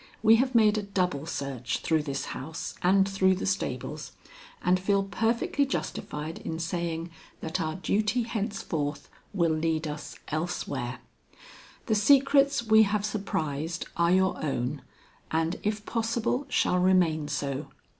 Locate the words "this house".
2.01-2.73